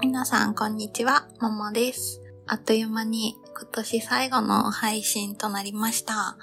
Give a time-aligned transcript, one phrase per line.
[0.00, 1.26] 皆さん、こんにちは。
[1.40, 2.22] ももです。
[2.46, 6.38] あっという間に今年最後の配信となりました。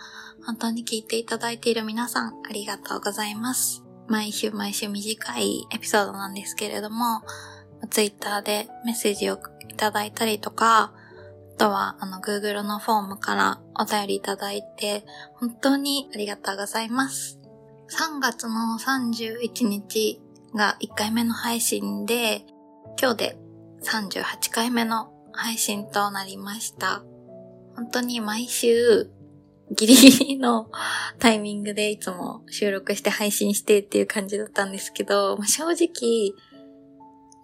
[0.45, 3.83] 本当に聞いていただいている皆さん、ありがとうございます。
[4.07, 7.21] 毎週毎週短いエピソードなんですけれども、
[7.89, 9.39] ツイッターでメッセージを
[9.69, 10.93] いただいたりとか、
[11.55, 15.05] あとは、あの、Google のフォームからお便りいただいて、
[15.35, 17.42] 本当にありがとうございます。
[17.89, 20.21] 3月の31日
[20.55, 22.45] が1回目の配信で、
[22.99, 23.37] 今日で
[23.83, 27.03] 38回目の配信となりました。
[27.75, 29.11] 本当に毎週、
[29.71, 30.69] ギリギリの
[31.19, 36.33] タイミングでいつも収録して配信してっていう感じだったんですけど、正直、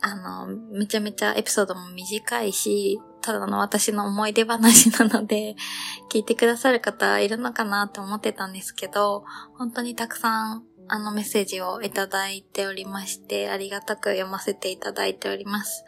[0.02, 3.00] あの、めちゃめちゃエピソードも短いし、
[3.30, 5.56] ただの私の思い出話なので、
[6.12, 9.24] 聞いてくださる方いるのかなって思ってたんですけど、
[9.56, 15.86] 本当にたくさんあのメッセージをいただいておりまして、ありがたく読ませていただいております。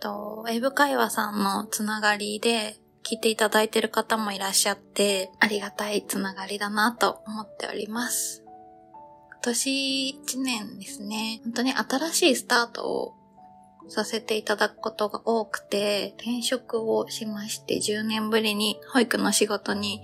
[0.00, 8.42] と、ウェブ会話さんのつながりで聞いていただいてる方もいらっしゃって、ありがたいつながりだなと思っております。
[9.32, 13.19] 今年1年ですね、本当に新しいスタートを
[13.90, 20.00] させていただくことが多くて、転職をしまして10年ぶりに保育の仕事に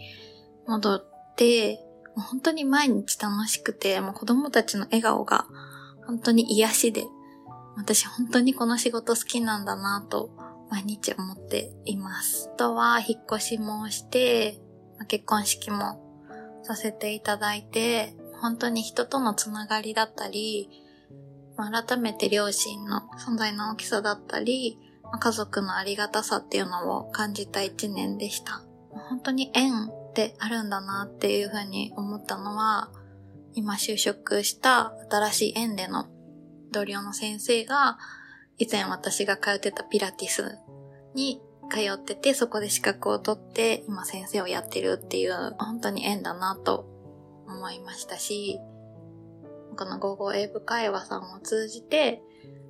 [0.67, 1.81] 戻って、
[2.17, 5.47] 本当に毎日楽しくて、もう子供たちの笑顔が
[6.07, 7.05] 本当に癒しで、
[7.77, 10.31] 私本当にこの仕事好きなんだなと
[10.71, 12.51] 毎日思っています。
[12.55, 14.61] あとは引っ越しもして、
[15.09, 16.03] 結婚式も
[16.63, 20.86] させていただいて、本当に人とのつながりだったり、
[21.57, 24.79] 改めて両親の存在の大きさだったり、
[25.19, 28.63] 家族のありがたさっていうのを感じた一年でした。
[28.91, 32.91] 本当に縁ってあるんだなっていうふうに思ったのは、
[33.55, 36.07] 今就職した新しい縁での
[36.73, 37.99] 同僚の先生が、
[38.59, 40.59] 以前私が通ってたピラティス
[41.15, 41.41] に
[41.71, 46.87] 通ってて、そこで資格を取って、今先生をやってるっていう、本当に縁だなと
[47.47, 48.59] 思いましたし、
[49.77, 52.23] この午後英語会話さんを通じて、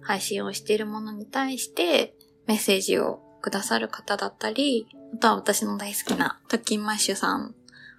[0.03, 2.15] 配信をしているものに対して
[2.47, 7.55] メッセージをくださる方だったり、あとは私の大好きなトッキンマッシュさん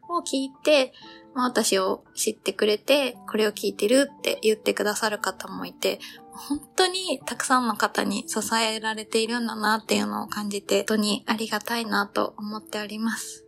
[0.09, 0.94] を聞いて、
[1.34, 6.00] まあ、私を知ってくれて、これを聞いてるって言ってくださる方もいて、
[6.31, 13.47] 本当にたくさんの方に支えられているんだなっていうのを感じて、本当にありがたいなと思っております。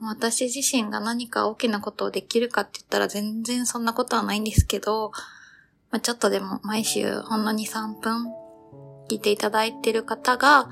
[0.00, 5.10] 私自身が何か大きなことをできるかって言ったら全然そんなことはないんですけど、
[5.90, 8.26] まあ、ちょっとでも毎週ほんの2、3分
[9.10, 10.66] 聞いていただいている方が、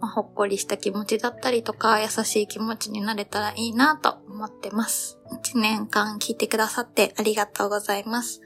[0.00, 5.18] まあ、ほっこりした気持ちだったりとか、優しい気持ちになれたらいいなと思ってます。
[5.32, 8.40] 1年間聞いてくださってありがとうございます。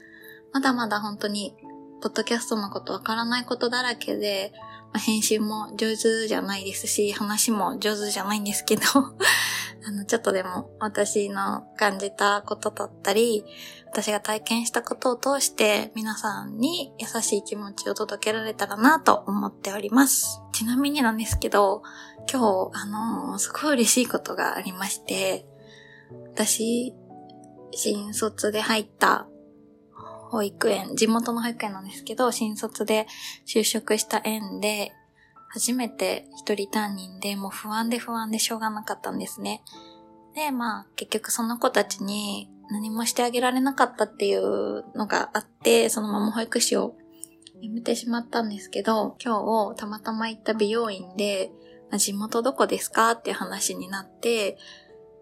[0.53, 1.55] まだまだ本当に、
[2.01, 4.53] ポッドキャストのことわからないことだらけで、
[4.93, 8.83] まあ、編集も上手じゃないですし、話も上手じゃないんですけど
[9.87, 13.45] あの、ちょっとでも私の感じたことだったり、
[13.85, 20.41] 私が体験したことを通して皆さんに優しい気持ちを届けられたらなと思っております。
[20.53, 21.83] ちなみになんですけど、
[22.31, 25.45] 今日、あの、すごい嬉しいことがありまして、
[26.33, 26.95] 私、
[27.71, 29.27] 新卒で入った
[30.29, 33.05] 保育園、地元の保育園なんですけど、新卒で
[33.47, 34.93] 就職した園で、
[35.55, 39.63] 初めて一人担任でもう不安で不安でしょうがなかったんですね。
[40.35, 46.97] で、まあ結局その子たちに何もしてあげられなかったっていうのがあって、そのまま保育士を
[47.61, 51.51] 辞めてしまったんですけど、今日たまたま行った美容院で、
[51.89, 54.57] まあ地元どこですかっていう話になって、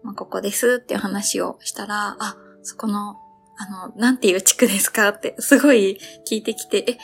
[0.02, 3.20] まあ、ここですっていう話をしたら、あ、そこの、
[3.56, 6.98] あの、なんていう地区ですかってすごい聞いてきて、え、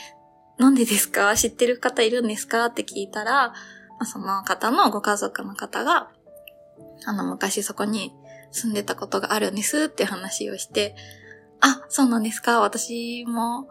[0.60, 1.34] なんでですか？
[1.36, 2.66] 知ってる方いるんですか？
[2.66, 3.54] って聞いたら、
[4.04, 6.10] その方のご家族の方が、
[7.06, 8.12] あの、昔そこに
[8.52, 10.94] 住んでたことがあるんですって話をして、
[11.60, 12.60] あ、そうなんですか？
[12.60, 13.68] 私も、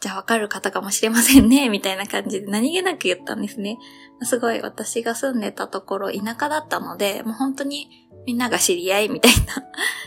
[0.00, 3.76] じゃあわかる方かもしれませんね、 みたいな感じで何気なく言ったんですね。
[4.22, 7.88] すごい私が住んでたところ田舎だったので、もう本当に
[8.24, 9.64] みんなが知り合い みたいな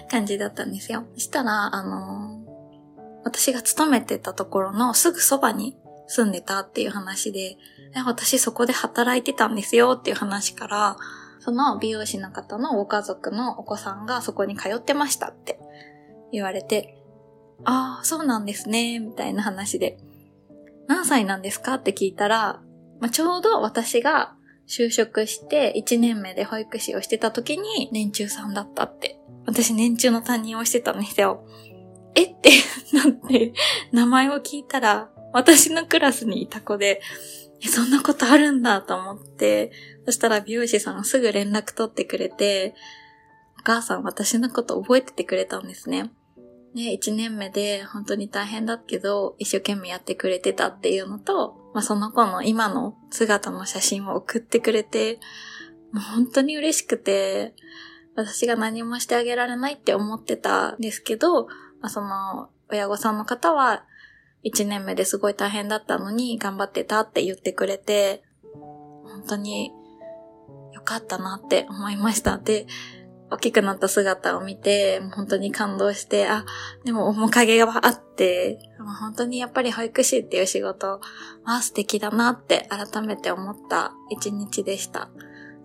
[0.09, 1.03] 感じだったんですよ。
[1.15, 2.39] そしたら、あの
[3.24, 5.77] 私が勤めてたところのすぐそばに
[6.13, 7.57] 住んでたっていう話で、
[8.06, 10.98] 私そこで働いてたんですよっていう話から、
[11.39, 15.60] その美容師の方のご家族のお子さんがそこに通ってましたって
[16.31, 17.01] 言われて、
[17.65, 19.98] ああ、そうなんですね、みたいな話で、
[20.88, 22.62] 何歳なんですかって聞いたら、
[23.00, 24.36] まあ、ちょうど私が
[24.68, 29.19] 就職して1年目で保育士をしてた時に年中さんだったって。
[29.45, 31.44] 私年中の担任をしてたんですよ。
[32.15, 32.24] え？
[32.24, 32.51] って
[32.94, 33.54] なって、
[33.92, 37.01] 名前を聞いたら、私のクラスにいた子で、
[37.63, 39.71] え、そんなことあるんだと思って、
[40.06, 42.75] そしたら美容師さんすぐ連絡取ってくれて、
[43.60, 46.12] お母さん私のこと覚えててくれたんですね。
[46.74, 55.19] ね、一年目で本当に大変だけど、一生懸命やってくれてたっていうのと、まあ、その子の今の姿の写真を送ってくれて、
[55.92, 57.54] もう本当に嬉しくて、
[58.15, 61.48] 私が何もしてあげられないって思ってたんですけど、
[61.83, 63.83] まあ、その、親御さんの方は、
[64.41, 68.24] 一年目ですごい大変だったのに頑張ってたって言ってくれて、
[69.03, 69.71] 本当に
[70.74, 72.38] 良かったなって思いました。
[72.38, 72.68] で、
[73.30, 76.45] 大きくなった姿を見て、本当に感動して、あ、
[76.85, 78.59] でも面影があって、
[79.01, 81.01] 本当にやっぱり保育士っていう仕事
[81.44, 85.09] は素敵だなって改めて思った一日でした。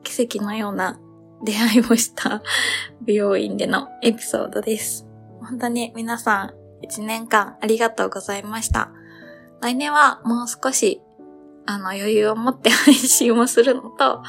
[0.03, 0.99] 奇跡のような
[1.45, 2.43] 出会いをした
[3.03, 5.08] 美容院でのエピソードです。
[5.41, 8.91] 本当に皆さん一年間ありがとうございました。
[9.61, 11.03] 来年はもう少し
[11.67, 14.23] あの余裕を持って配信をするのと、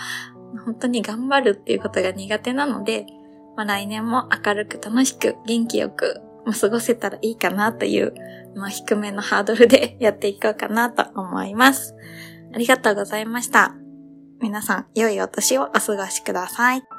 [0.66, 3.06] 本当に頑張るっていうことが苦手なので、
[3.56, 6.22] まあ、来年も明るく楽しく元気よく
[6.60, 8.14] 過ごせたらいいかなという、
[8.56, 11.96] まあ、低めのハードルでやっていこうかなと思います。
[12.54, 13.76] ありがとうございました。
[14.42, 16.99] 皆さん、良いお年をお過ごしください。